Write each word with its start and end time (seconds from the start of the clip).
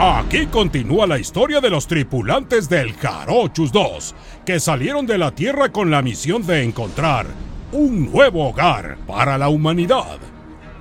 Aquí 0.00 0.46
continúa 0.46 1.08
la 1.08 1.18
historia 1.18 1.60
de 1.60 1.70
los 1.70 1.88
tripulantes 1.88 2.68
del 2.68 2.92
Jarochus 2.94 3.72
2, 3.72 4.14
que 4.46 4.60
salieron 4.60 5.08
de 5.08 5.18
la 5.18 5.32
Tierra 5.32 5.72
con 5.72 5.90
la 5.90 6.02
misión 6.02 6.46
de 6.46 6.62
encontrar 6.62 7.26
un 7.72 8.08
nuevo 8.12 8.48
hogar 8.48 8.96
para 9.08 9.36
la 9.36 9.48
humanidad. 9.48 10.18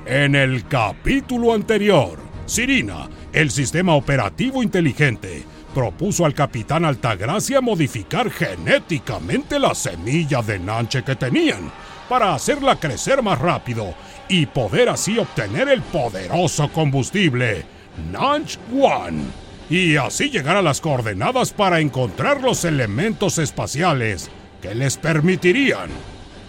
En 0.06 0.36
el 0.36 0.68
capítulo 0.68 1.56
anterior, 1.56 2.20
Sirina, 2.46 3.10
el 3.34 3.50
sistema 3.50 3.96
operativo 3.96 4.62
inteligente, 4.62 5.44
propuso 5.74 6.24
al 6.24 6.36
capitán 6.36 6.86
Altagracia 6.86 7.60
modificar 7.60 8.30
genéticamente 8.30 9.58
la 9.58 9.74
semilla 9.74 10.44
de 10.44 10.60
Nanche 10.60 11.04
que 11.04 11.16
tenían 11.16 11.72
para 12.08 12.36
hacerla 12.36 12.80
crecer 12.80 13.24
más 13.24 13.40
rápido 13.40 13.96
y 14.30 14.46
poder 14.46 14.90
así 14.90 15.18
obtener 15.18 15.70
el 15.70 15.82
poderoso 15.82 16.72
combustible 16.72 17.77
Nanch 18.12 18.58
One 18.72 19.24
y 19.70 19.98
así 19.98 20.30
llegar 20.30 20.56
a 20.56 20.62
las 20.62 20.82
coordenadas 20.82 21.52
para 21.52 21.80
encontrar 21.80 22.42
los 22.42 22.64
elementos 22.64 23.38
espaciales 23.38 24.30
que 24.62 24.74
les 24.74 24.98
permitirían 24.98 25.90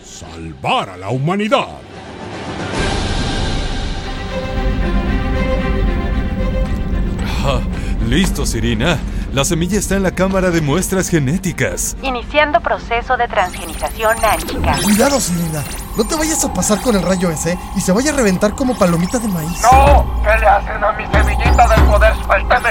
salvar 0.05 0.91
a 0.91 0.97
la 0.97 1.11
humanidad. 1.11 1.79
Ah, 7.45 7.61
listo, 8.09 8.47
Sirina. 8.47 8.99
La 9.33 9.45
semilla 9.45 9.79
está 9.79 9.95
en 9.95 10.03
la 10.03 10.13
cámara 10.13 10.51
de 10.51 10.63
muestras 10.63 11.11
genéticas. 11.11 11.99
Iniciando 12.03 12.61
proceso 12.61 13.15
de 13.19 13.29
transgenización 13.29 14.17
nánchica. 14.23 14.79
Cuidado, 14.83 15.21
Sirina. 15.21 15.63
No 15.99 16.05
te 16.07 16.17
vayas 16.17 16.43
a 16.45 16.53
pasar 16.55 16.81
con 16.81 16.97
el 16.97 17.03
rayo 17.03 17.31
ese 17.31 17.59
y 17.77 17.81
se 17.83 17.93
vaya 17.93 18.11
a 18.11 18.17
reventar 18.17 18.55
como 18.55 18.75
palomita 18.79 19.19
de 19.19 19.29
maíz. 19.29 19.61
¡No! 19.61 20.23
¿Qué 20.23 20.39
le 20.39 20.47
hacen 20.47 20.83
a 20.83 20.93
mi 20.93 21.07
semillita 21.09 21.69
del 21.69 21.83
poder? 21.85 22.15
¡Suélteme! 22.25 22.71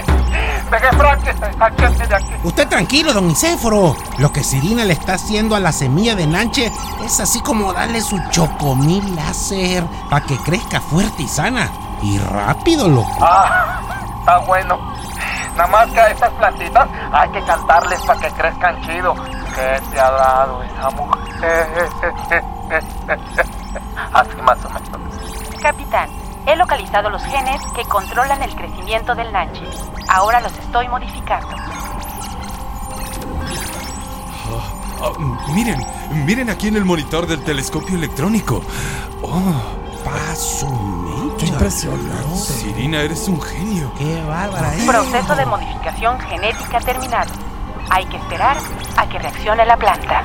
¡Pegué 0.72 0.90
Frankenstein! 0.98 1.58
¡Sáquense 1.60 2.08
de 2.08 2.16
aquí! 2.16 2.34
Usted 2.44 2.68
tranquilo, 2.68 3.14
don 3.14 3.30
Icéforo. 3.30 3.96
Lo 4.18 4.34
que 4.34 4.44
Sirina 4.44 4.84
le 4.84 4.94
está 4.94 5.14
haciendo 5.14 5.56
a 5.56 5.60
la 5.60 5.72
semilla 5.72 6.16
de 6.16 6.26
Nanche 6.26 6.72
es 7.06 7.20
así 7.20 7.40
como 7.42 7.72
darle 7.72 8.02
su 8.02 8.20
chocomil 8.32 9.16
láser 9.16 9.84
para 10.10 10.26
que 10.26 10.38
crezca 10.40 10.82
fuerte 10.82 11.22
y 11.22 11.28
sana. 11.28 11.70
Y 12.02 12.18
rápido, 12.18 12.88
loco. 12.88 13.16
¡Ah! 13.22 13.80
Está 14.20 14.40
bueno. 14.40 14.97
Nada 15.58 15.70
más 15.70 15.92
que 15.92 16.00
a 16.00 16.12
estas 16.12 16.32
plantitas 16.34 16.88
hay 17.12 17.30
que 17.32 17.44
cantarles 17.44 18.00
para 18.04 18.20
que 18.20 18.30
crezcan 18.30 18.82
chido. 18.84 19.16
¿Qué 19.56 19.82
te 19.92 20.00
ha 20.00 20.12
dado 20.12 20.62
esa 20.62 20.90
mujer? 20.92 21.90
Así 24.14 24.42
más 24.44 24.64
o 24.66 24.70
menos. 24.70 25.60
Capitán, 25.60 26.10
he 26.46 26.56
localizado 26.56 27.10
los 27.10 27.24
genes 27.24 27.60
que 27.76 27.84
controlan 27.86 28.44
el 28.44 28.56
crecimiento 28.56 29.16
del 29.16 29.34
Nanche. 29.34 29.66
Ahora 30.08 30.40
los 30.42 30.56
estoy 30.60 30.88
modificando. 30.90 31.56
Ah, 35.02 35.12
miren, 35.54 35.84
miren 36.24 36.52
aquí 36.52 36.68
en 36.68 36.76
el 36.76 36.86
monitor 36.86 37.26
del 37.26 37.44
telescopio 37.44 37.96
electrónico. 37.96 38.62
Oh, 39.24 39.87
paso 40.04 40.68
Qué 41.40 41.46
impresionante. 41.46 42.36
Sirina, 42.36 43.02
eres 43.02 43.28
un 43.28 43.42
genio. 43.42 43.92
Qué 43.98 44.24
bárbara, 44.24 44.76
¿eh? 44.76 44.86
Proceso 44.88 45.36
de 45.36 45.46
modificación 45.46 46.20
genética 46.20 46.80
terminado. 46.80 47.32
Hay 47.90 48.06
que 48.06 48.18
esperar 48.18 48.58
a 48.98 49.08
que 49.08 49.20
reaccione 49.20 49.66
la 49.66 49.78
planta. 49.78 50.24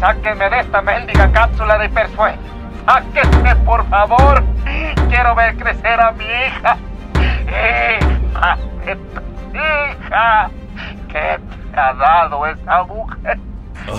Sáquenme 0.00 0.50
de 0.50 0.60
esta 0.60 0.82
mendiga 0.82 1.32
cápsula 1.32 1.78
de 1.78 1.88
Persue. 1.88 2.34
Sáquenme, 2.86 3.56
por 3.56 3.88
favor. 3.88 4.44
Quiero 5.08 5.34
ver 5.34 5.56
crecer 5.56 6.00
a 6.00 6.12
mi 6.12 6.24
hija. 6.24 6.76
Hija, 7.16 8.58
hija. 9.54 10.50
¿Qué 11.08 11.38
te 11.72 11.80
ha 11.80 11.94
dado 11.94 12.46
esa 12.46 12.84
mujer? 12.84 13.38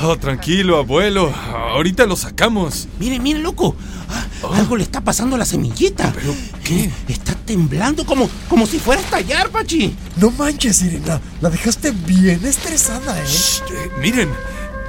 Oh, 0.03 0.16
tranquilo, 0.17 0.77
abuelo. 0.77 1.31
Ahorita 1.73 2.05
lo 2.05 2.16
sacamos. 2.16 2.87
Mire, 2.99 3.19
mire, 3.19 3.39
loco. 3.39 3.75
Ah, 4.09 4.23
Algo 4.53 4.75
le 4.75 4.84
está 4.84 5.02
pasando 5.02 5.35
a 5.35 5.40
la 5.40 5.46
semillita. 5.46 6.12
¿Pero 6.16 6.34
qué? 6.63 6.90
Está 7.07 7.34
temblando 7.34 8.06
como, 8.06 8.29
como 8.50 8.66
si 8.66 8.79
fuera 8.79 9.02
a 9.02 9.03
estallar, 9.03 9.50
Pachi. 9.50 9.96
No 10.18 10.31
manches, 10.31 10.78
Sirina. 10.78 11.19
La 11.41 11.50
dejaste 11.50 11.91
bien 11.91 12.46
estresada, 12.46 13.19
¿eh? 13.19 13.25
Shh, 13.28 13.62
eh, 13.72 13.91
miren, 14.00 14.29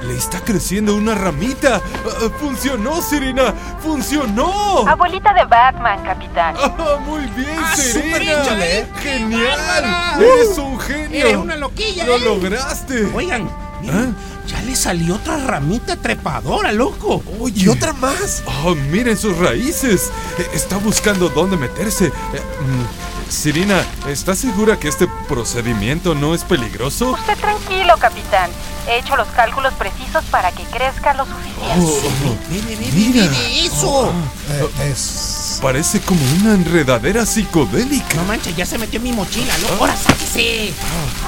le 0.07 0.17
está 0.17 0.39
creciendo 0.41 0.95
una 0.95 1.15
ramita. 1.15 1.75
Ah, 2.05 2.29
¡Funcionó, 2.39 3.01
Sirina! 3.01 3.53
¡Funcionó! 3.81 4.87
Abuelita 4.87 5.33
de 5.33 5.45
Batman, 5.45 6.03
capitán. 6.03 6.55
Ah, 6.57 6.97
muy 7.05 7.21
bien, 7.35 7.57
Ah, 7.57 7.75
Serena. 7.75 8.65
¿eh? 8.65 8.85
¡Genial! 9.01 10.19
¡Eres 10.19 10.57
un 10.57 10.79
genio! 10.79 11.19
Eres 11.25 11.37
una 11.37 11.55
loquilla, 11.55 12.05
¡Lo 12.05 12.15
¿eh? 12.17 12.19
lograste! 12.19 13.05
Oigan, 13.13 13.49
miren, 13.83 14.15
ya 14.47 14.61
le 14.61 14.75
salió 14.75 15.15
otra 15.15 15.37
ramita 15.37 15.95
trepadora, 15.95 16.71
loco. 16.71 17.23
Oye, 17.39 17.63
¿y 17.63 17.67
otra 17.67 17.93
más? 17.93 18.43
Oh, 18.63 18.73
miren 18.75 19.17
sus 19.17 19.37
raíces. 19.37 20.11
Eh, 20.37 20.47
Está 20.53 20.77
buscando 20.77 21.29
dónde 21.29 21.57
meterse. 21.57 22.07
Eh, 22.07 22.11
mm, 22.11 23.31
Sirina, 23.31 23.83
¿estás 24.07 24.37
segura 24.39 24.77
que 24.79 24.87
este 24.87 25.07
procedimiento 25.27 26.13
no 26.15 26.35
es 26.35 26.43
peligroso? 26.43 27.11
Usted 27.11 27.37
tranquilo, 27.37 27.95
capitán. 27.99 28.49
He 28.87 28.99
hecho 28.99 29.15
los 29.15 29.27
cálculos 29.29 29.73
precisos 29.75 30.23
para 30.25 30.51
que 30.51 30.63
crezca 30.65 31.13
lo 31.13 31.25
suficiente. 31.25 31.75
Oh, 31.79 32.35
ve, 32.49 32.61
ve, 32.75 32.89
Mira. 32.93 33.27
ve 33.27 33.65
eso. 33.65 34.11
Eh, 34.51 34.91
es... 34.91 35.42
parece 35.61 35.99
como 36.01 36.21
una 36.41 36.53
enredadera 36.53 37.25
psicodélica. 37.25 38.15
No 38.15 38.23
manches, 38.25 38.55
ya 38.55 38.65
se 38.65 38.77
metió 38.77 38.97
en 38.97 39.03
mi 39.03 39.11
mochila, 39.11 39.57
loco. 39.59 39.75
Ahora 39.79 39.95
sáquese. 39.95 40.73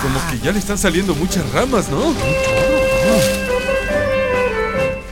Como 0.01 0.19
que 0.29 0.39
ya 0.39 0.51
le 0.51 0.59
están 0.59 0.77
saliendo 0.77 1.15
muchas 1.15 1.49
ramas, 1.51 1.89
¿no? 1.89 2.13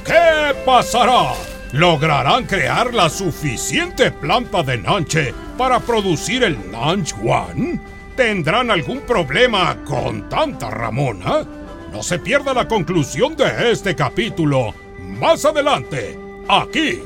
¿Qué 0.06 0.56
pasará? 0.66 1.34
¿Lograrán 1.72 2.46
crear 2.46 2.94
la 2.94 3.10
suficiente 3.10 4.12
planta 4.12 4.62
de 4.62 4.78
Nanche 4.78 5.34
para 5.58 5.80
producir 5.80 6.44
el 6.44 6.72
Nanch 6.72 7.14
One? 7.24 7.80
¿Tendrán 8.16 8.70
algún 8.70 9.00
problema 9.02 9.76
con 9.84 10.30
tanta 10.30 10.70
Ramona? 10.70 11.44
No 11.92 12.04
se 12.04 12.20
pierda 12.20 12.54
la 12.54 12.68
conclusión 12.68 13.36
de 13.36 13.72
este 13.72 13.96
capítulo 13.96 14.76
más 15.00 15.46
adelante, 15.46 16.20
aquí, 16.48 17.02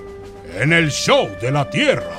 en 0.56 0.74
el 0.74 0.90
Show 0.92 1.30
de 1.42 1.52
la 1.52 1.70
Tierra. 1.70 2.10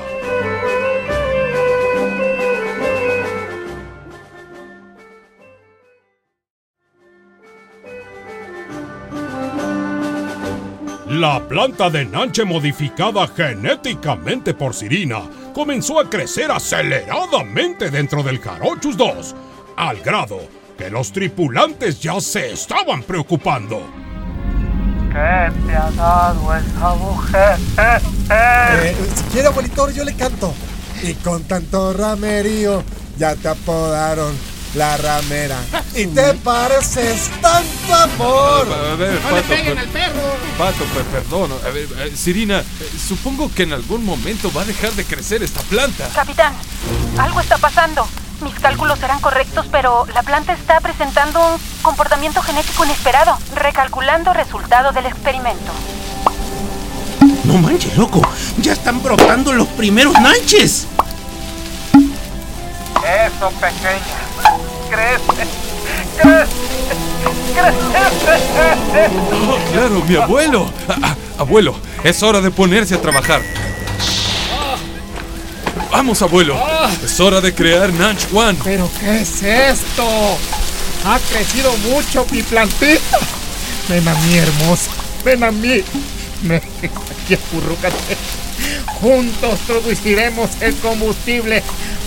La 11.09 11.41
planta 11.49 11.91
de 11.91 12.05
Nanche 12.05 12.45
modificada 12.45 13.27
genéticamente 13.27 14.55
por 14.55 14.75
Sirina 14.75 15.23
comenzó 15.55 15.99
a 15.99 16.09
crecer 16.09 16.51
aceleradamente 16.51 17.91
dentro 17.91 18.23
del 18.23 18.39
Jarochus 18.39 18.97
2, 18.97 19.35
al 19.77 20.01
grado 20.01 20.39
que 20.77 20.91
los 20.91 21.11
tripulantes 21.11 22.01
ya 22.01 22.21
se 22.21 22.53
estaban 22.53 23.03
preocupando. 23.03 24.08
¿Qué 25.19 25.51
te 25.67 25.75
ha 25.75 25.91
dado 25.97 26.55
esa 26.55 26.95
mujer? 26.95 27.59
Eh, 28.31 28.97
si 29.17 29.23
quiere, 29.33 29.49
abuelito, 29.49 29.91
yo 29.91 30.05
le 30.05 30.15
canto. 30.15 30.55
Y 31.03 31.15
con 31.15 31.43
tanto 31.43 31.93
ramerío, 31.93 32.85
ya 33.17 33.35
te 33.35 33.49
apodaron 33.49 34.33
la 34.75 34.97
ramera. 34.97 35.57
Y 35.97 36.07
te 36.07 36.35
pareces 36.35 37.31
tanto 37.41 37.95
amor. 37.95 38.69
A 38.73 38.95
ver, 38.95 39.21
No 39.21 39.31
le 39.31 39.43
Pato, 39.43 39.49
peguen 39.49 39.75
per- 39.75 39.79
al 39.79 39.89
perro. 39.89 40.23
Pato, 40.57 40.85
per- 40.85 41.05
perdón. 41.07 41.51
A 41.67 41.71
ver, 41.71 41.89
eh, 41.99 42.13
Sirina, 42.15 42.61
eh, 42.61 42.65
supongo 43.09 43.53
que 43.53 43.65
en 43.65 43.73
algún 43.73 44.05
momento 44.05 44.53
va 44.53 44.63
a 44.63 44.67
dejar 44.67 44.93
de 44.93 45.05
crecer 45.05 45.43
esta 45.43 45.63
planta. 45.63 46.09
Capitán, 46.15 46.53
algo 47.19 47.41
está 47.41 47.59
pasando. 47.59 48.07
Mis 48.43 48.55
cálculos 48.61 49.03
eran 49.03 49.21
correctos, 49.21 49.67
pero 49.71 50.07
la 50.15 50.23
planta 50.23 50.53
está 50.53 50.81
presentando 50.81 51.41
un 51.55 51.61
comportamiento 51.83 52.41
genético 52.41 52.85
inesperado. 52.85 53.37
Recalculando 53.55 54.33
resultado 54.33 54.93
del 54.93 55.07
experimento. 55.07 55.73
No 57.45 57.55
manches, 57.59 57.97
loco. 57.97 58.23
Ya 58.59 58.73
están 58.73 59.03
brotando 59.03 59.53
los 59.53 59.67
primeros 59.69 60.15
nanches. 60.21 60.87
Eso, 63.05 63.51
pequeña. 63.53 64.19
Crece. 64.91 65.49
Crece. 66.17 66.59
Crece. 67.55 69.17
Oh, 69.51 69.59
claro, 69.73 70.03
mi 70.07 70.17
abuelo. 70.17 70.71
Ah, 70.89 70.97
ah, 71.03 71.17
abuelo, 71.39 71.75
es 72.05 72.23
hora 72.23 72.41
de 72.41 72.51
ponerse 72.51 72.95
a 72.95 73.03
trabajar. 73.03 73.43
Vamos, 75.91 76.23
abuelo. 76.23 76.57
Es 77.03 77.19
hora 77.21 77.41
de 77.41 77.55
crear 77.55 77.93
Nanch 77.93 78.27
One. 78.33 78.59
¿Pero 78.63 78.91
qué 79.01 79.21
es 79.23 79.43
esto? 79.43 80.05
Ha 81.05 81.19
crecido 81.31 81.75
mucho 81.79 82.27
mi 82.31 82.43
plantita. 82.43 83.19
Ven 83.89 84.07
a 84.07 84.15
mí, 84.15 84.37
hermosa. 84.37 84.91
Ven 85.25 85.45
a 85.45 85.51
mí. 85.51 85.83
Ven 86.43 86.63
aquí, 86.63 87.35
acurrúcate. 87.35 88.17
Juntos 89.01 89.59
produciremos 89.67 90.51
el 90.61 90.75
combustible 90.77 91.63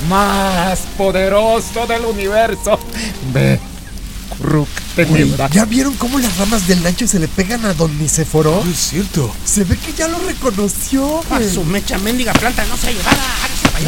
más 0.09 0.79
poderoso 0.97 1.87
del 1.87 2.05
universo. 2.05 2.79
Ve, 3.33 3.59
Ruk, 4.39 4.67
tenebra. 4.95 5.49
¿Ya 5.49 5.65
vieron 5.65 5.93
cómo 5.95 6.17
las 6.19 6.35
ramas 6.37 6.67
del 6.67 6.81
Nanche 6.83 7.07
se 7.07 7.19
le 7.19 7.27
pegan 7.27 7.65
a 7.65 7.73
Don 7.73 7.97
Nicéforo? 7.99 8.63
Es 8.71 8.77
cierto. 8.89 9.33
Se 9.45 9.63
ve 9.63 9.77
que 9.77 9.93
ya 9.93 10.07
lo 10.07 10.17
reconoció. 10.19 11.19
A 11.31 11.41
su 11.43 11.63
mecha 11.63 11.97
mendiga 11.99 12.33
planta 12.33 12.63
no 12.65 12.77
se 12.77 12.89
allá, 12.89 13.01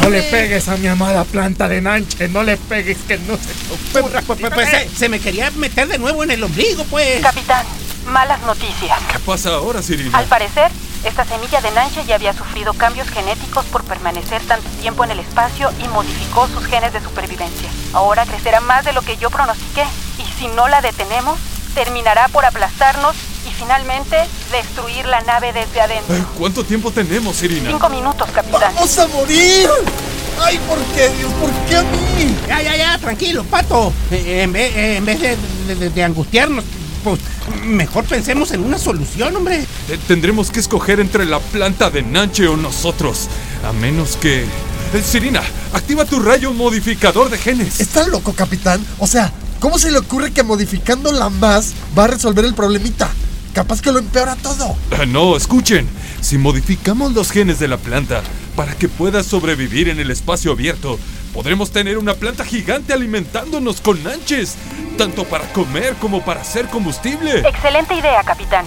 No 0.02 0.10
le 0.10 0.22
pegues 0.24 0.68
a 0.68 0.76
mi 0.76 0.86
amada 0.86 1.24
planta 1.24 1.68
de 1.68 1.80
Nanche, 1.80 2.28
no 2.28 2.42
le 2.42 2.56
pegues 2.56 2.98
que 3.08 3.18
no 3.18 3.36
se 3.36 3.42
te 3.48 3.76
Pues, 3.92 4.04
ocurra. 4.04 4.22
pues, 4.22 4.40
pues, 4.40 4.52
pues, 4.54 4.68
se, 4.70 4.88
se 4.96 5.08
me 5.08 5.18
quería 5.20 5.50
meter 5.52 5.88
de 5.88 5.98
nuevo 5.98 6.22
en 6.22 6.30
el 6.30 6.42
ombligo, 6.44 6.84
pues. 6.84 7.20
Capitán, 7.20 7.64
malas 8.06 8.40
noticias. 8.42 8.98
¿Qué 9.12 9.18
pasa 9.20 9.50
ahora, 9.54 9.82
Sirina? 9.82 10.16
Al 10.18 10.26
parecer, 10.26 10.70
esta 11.04 11.24
semilla 11.24 11.60
de 11.60 11.70
Nanche 11.72 12.04
ya 12.06 12.14
había 12.14 12.32
sufrido 12.32 12.72
cambios 12.74 13.08
genéticos 13.08 13.64
por 13.66 13.84
permanecer 13.84 14.40
tanto 14.42 14.68
tiempo 14.80 15.04
en 15.04 15.10
el 15.10 15.18
espacio 15.20 15.70
y 15.84 15.88
modificó 15.88 16.48
sus 16.48 16.64
genes 16.66 16.92
de 16.92 17.00
supervivencia. 17.02 17.68
Ahora 17.92 18.24
crecerá 18.24 18.60
más 18.60 18.84
de 18.84 18.92
lo 18.92 19.02
que 19.02 19.16
yo 19.16 19.30
pronostiqué 19.30 19.84
si 20.38 20.48
no 20.48 20.68
la 20.68 20.80
detenemos, 20.80 21.38
terminará 21.74 22.28
por 22.28 22.44
aplastarnos 22.44 23.14
y 23.48 23.52
finalmente 23.52 24.16
destruir 24.52 25.06
la 25.06 25.20
nave 25.22 25.52
desde 25.52 25.80
adentro. 25.80 26.14
Eh, 26.16 26.24
¿Cuánto 26.38 26.64
tiempo 26.64 26.90
tenemos, 26.90 27.36
Sirina? 27.36 27.70
Cinco 27.70 27.88
minutos, 27.88 28.28
capitán. 28.32 28.72
¡Vamos 28.74 28.98
a 28.98 29.06
morir! 29.08 29.68
¡Ay, 30.40 30.58
por 30.68 30.78
qué, 30.94 31.08
Dios! 31.10 31.32
¿Por 31.34 31.50
qué 31.68 31.76
a 31.76 31.82
mí? 31.82 32.36
Ya, 32.48 32.62
ya, 32.62 32.76
ya, 32.76 32.98
tranquilo, 32.98 33.44
pato. 33.44 33.92
Eh, 34.10 34.42
en 34.42 34.52
vez, 34.52 34.74
eh, 34.76 34.96
en 34.96 35.04
vez 35.04 35.20
de, 35.20 35.36
de- 35.68 35.74
de- 35.76 35.90
de 35.90 36.04
angustiarnos, 36.04 36.64
pues 37.04 37.20
mejor 37.64 38.04
pensemos 38.04 38.50
en 38.52 38.64
una 38.64 38.78
solución, 38.78 39.36
hombre. 39.36 39.64
Eh, 39.88 39.98
Tendremos 40.08 40.50
que 40.50 40.60
escoger 40.60 40.98
entre 41.00 41.24
la 41.26 41.38
planta 41.38 41.90
de 41.90 42.02
Nanche 42.02 42.48
o 42.48 42.56
nosotros. 42.56 43.28
A 43.68 43.72
menos 43.72 44.16
que... 44.16 44.42
Eh, 44.94 45.02
Sirina, 45.04 45.42
activa 45.72 46.04
tu 46.04 46.18
rayo 46.20 46.52
modificador 46.52 47.28
de 47.30 47.36
genes. 47.38 47.80
¿Está 47.80 48.06
loco, 48.06 48.32
capitán? 48.32 48.84
O 48.98 49.06
sea, 49.06 49.32
¿cómo 49.60 49.78
se 49.78 49.90
le 49.90 49.98
ocurre 49.98 50.32
que 50.32 50.42
modificándola 50.42 51.30
más 51.30 51.74
va 51.96 52.04
a 52.04 52.08
resolver 52.08 52.44
el 52.44 52.54
problemita? 52.54 53.10
Capaz 53.52 53.80
que 53.80 53.92
lo 53.92 53.98
empeora 53.98 54.36
todo. 54.36 54.76
Ah, 54.92 55.04
No, 55.06 55.36
escuchen. 55.36 55.88
Si 56.20 56.38
modificamos 56.38 57.12
los 57.12 57.30
genes 57.30 57.58
de 57.58 57.68
la 57.68 57.76
planta 57.76 58.22
para 58.56 58.74
que 58.74 58.88
pueda 58.88 59.22
sobrevivir 59.22 59.88
en 59.88 60.00
el 60.00 60.10
espacio 60.10 60.52
abierto, 60.52 60.98
podremos 61.32 61.70
tener 61.70 61.98
una 61.98 62.14
planta 62.14 62.44
gigante 62.44 62.92
alimentándonos 62.92 63.80
con 63.80 64.02
nanches, 64.02 64.54
tanto 64.96 65.24
para 65.24 65.52
comer 65.52 65.94
como 66.00 66.24
para 66.24 66.40
hacer 66.40 66.68
combustible. 66.68 67.40
Excelente 67.40 67.94
idea, 67.94 68.22
capitán. 68.24 68.64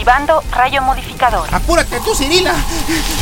Activando 0.00 0.42
rayo 0.52 0.80
modificador. 0.80 1.54
Apúrate 1.54 2.00
tú, 2.00 2.14
Cirila. 2.14 2.54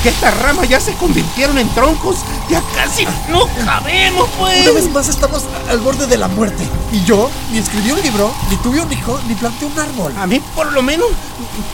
Que 0.04 0.10
estas 0.10 0.32
ramas 0.42 0.68
ya 0.68 0.78
se 0.78 0.92
convirtieron 0.94 1.58
en 1.58 1.68
troncos. 1.70 2.18
Ya 2.48 2.62
casi 2.76 3.04
no 3.28 3.48
cabemos, 3.64 4.28
pues. 4.38 4.62
Una 4.62 4.70
vez 4.70 4.88
más 4.92 5.08
estamos 5.08 5.42
al 5.68 5.80
borde 5.80 6.06
de 6.06 6.16
la 6.16 6.28
muerte. 6.28 6.62
Y 6.92 7.02
yo 7.02 7.28
ni 7.50 7.58
escribí 7.58 7.90
un 7.90 8.00
libro, 8.00 8.32
ni 8.48 8.56
tuve 8.58 8.80
un 8.80 8.92
hijo, 8.92 9.18
ni 9.26 9.34
planté 9.34 9.64
un 9.64 9.76
árbol. 9.76 10.14
A 10.16 10.28
mí, 10.28 10.38
por 10.54 10.70
lo 10.72 10.80
menos, 10.80 11.08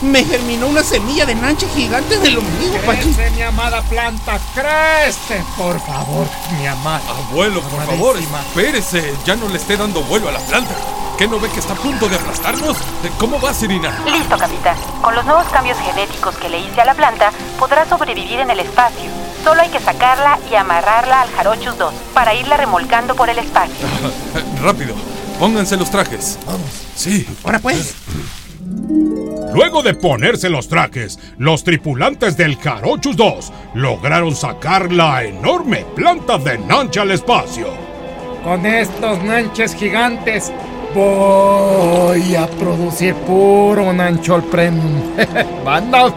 me 0.00 0.24
germinó 0.24 0.68
una 0.68 0.82
semilla 0.82 1.26
de 1.26 1.34
nanche 1.34 1.68
gigante 1.68 2.14
en 2.14 2.24
el 2.24 2.38
ombligo, 2.38 2.78
Pachi. 2.86 3.14
Mi 3.36 3.42
amada 3.42 3.82
planta, 3.82 4.38
crece, 4.54 5.44
por 5.58 5.78
favor, 5.80 6.26
mi 6.58 6.66
amada. 6.66 7.02
Abuelo, 7.28 7.60
por 7.60 7.84
favor, 7.84 8.12
Amadísima. 8.16 8.40
espérese. 8.40 9.14
Ya 9.26 9.36
no 9.36 9.48
le 9.48 9.58
esté 9.58 9.76
dando 9.76 10.02
vuelo 10.04 10.30
a 10.30 10.32
la 10.32 10.40
planta. 10.40 10.74
¿Qué 11.16 11.28
no 11.28 11.38
ve 11.38 11.48
que 11.48 11.60
está 11.60 11.74
a 11.74 11.76
punto 11.76 12.08
de 12.08 12.16
aplastarnos? 12.16 12.76
¿Cómo 13.18 13.40
va, 13.40 13.54
Sirina? 13.54 14.02
Listo, 14.04 14.36
capitán. 14.36 14.76
Con 15.00 15.14
los 15.14 15.24
nuevos 15.24 15.46
cambios 15.46 15.78
genéticos 15.78 16.34
que 16.36 16.48
le 16.48 16.58
hice 16.58 16.80
a 16.80 16.84
la 16.84 16.94
planta, 16.94 17.30
podrá 17.56 17.88
sobrevivir 17.88 18.40
en 18.40 18.50
el 18.50 18.58
espacio. 18.58 19.08
Solo 19.44 19.62
hay 19.62 19.68
que 19.68 19.78
sacarla 19.78 20.40
y 20.50 20.56
amarrarla 20.56 21.20
al 21.20 21.30
Jarochus 21.30 21.78
2 21.78 21.94
para 22.14 22.34
irla 22.34 22.56
remolcando 22.56 23.14
por 23.14 23.28
el 23.30 23.38
espacio. 23.38 23.86
Rápido, 24.62 24.96
pónganse 25.38 25.76
los 25.76 25.88
trajes. 25.88 26.36
Vamos. 26.46 26.66
Sí. 26.96 27.28
Ahora 27.44 27.60
pues. 27.60 27.94
Luego 29.52 29.84
de 29.84 29.94
ponerse 29.94 30.48
los 30.48 30.68
trajes, 30.68 31.20
los 31.38 31.62
tripulantes 31.62 32.36
del 32.36 32.58
Jarochus 32.58 33.16
2 33.16 33.52
lograron 33.74 34.34
sacar 34.34 34.90
la 34.90 35.22
enorme 35.22 35.86
planta 35.94 36.38
de 36.38 36.58
Nanche 36.58 36.98
al 36.98 37.12
espacio. 37.12 37.68
Con 38.42 38.66
estos 38.66 39.22
nanches 39.22 39.74
gigantes 39.76 40.52
voy 40.94 42.36
a 42.36 42.46
producir 42.46 43.14
puro 43.26 43.92
nanchol 43.92 44.42
premium. 44.44 45.02
Banda. 45.64 46.12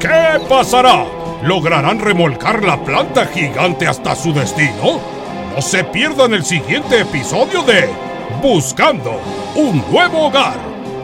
¿Qué 0.00 0.40
pasará? 0.48 1.04
¿Lograrán 1.42 2.00
remolcar 2.00 2.62
la 2.64 2.82
planta 2.82 3.26
gigante 3.26 3.86
hasta 3.86 4.14
su 4.14 4.32
destino? 4.32 5.00
No 5.54 5.62
se 5.62 5.84
pierdan 5.84 6.34
el 6.34 6.44
siguiente 6.44 7.00
episodio 7.00 7.62
de 7.62 7.88
Buscando 8.42 9.20
un 9.54 9.84
nuevo 9.90 10.28
hogar, 10.28 10.56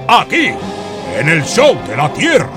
aquí, 0.08 0.52
en 1.18 1.28
el 1.28 1.44
Show 1.44 1.76
de 1.86 1.96
la 1.96 2.08
Tierra. 2.12 2.48